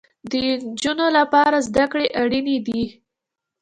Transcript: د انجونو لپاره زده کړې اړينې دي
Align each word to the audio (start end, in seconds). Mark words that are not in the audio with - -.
د 0.29 0.31
انجونو 0.51 1.05
لپاره 1.17 1.57
زده 1.67 1.85
کړې 1.91 2.05
اړينې 2.21 2.57
دي 2.67 2.83